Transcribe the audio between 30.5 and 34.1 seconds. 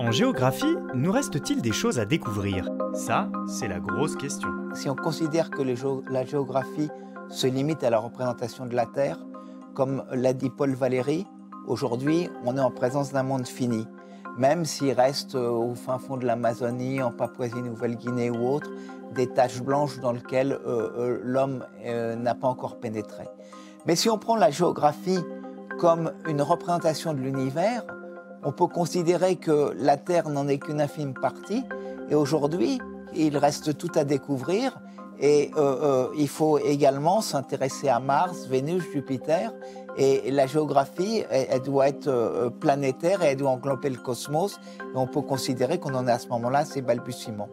qu'une infime partie. Et aujourd'hui, il reste tout à